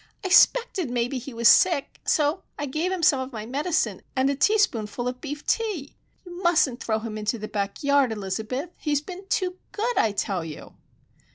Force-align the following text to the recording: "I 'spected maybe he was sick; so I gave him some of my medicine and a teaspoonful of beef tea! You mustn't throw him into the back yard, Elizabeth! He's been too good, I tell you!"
"I 0.25 0.29
'spected 0.29 0.89
maybe 0.89 1.19
he 1.19 1.31
was 1.31 1.47
sick; 1.47 1.99
so 2.05 2.41
I 2.57 2.65
gave 2.65 2.91
him 2.91 3.03
some 3.03 3.19
of 3.19 3.31
my 3.31 3.45
medicine 3.45 4.01
and 4.15 4.31
a 4.31 4.35
teaspoonful 4.35 5.07
of 5.07 5.21
beef 5.21 5.45
tea! 5.45 5.95
You 6.25 6.41
mustn't 6.41 6.81
throw 6.83 6.97
him 6.97 7.19
into 7.19 7.37
the 7.37 7.47
back 7.47 7.83
yard, 7.83 8.11
Elizabeth! 8.11 8.71
He's 8.77 8.99
been 9.01 9.27
too 9.27 9.57
good, 9.71 9.95
I 9.99 10.11
tell 10.13 10.43
you!" 10.43 10.73